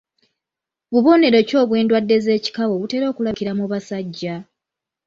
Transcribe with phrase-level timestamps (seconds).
[0.91, 4.35] Bubonero ki obw’endwadde z’ekikaba obutera okulabikira mu basajja?